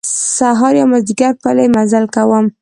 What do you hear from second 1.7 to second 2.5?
مزل کوم.